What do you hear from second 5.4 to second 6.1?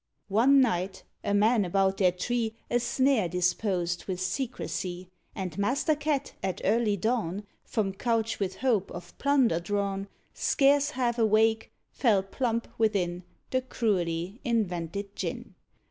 Master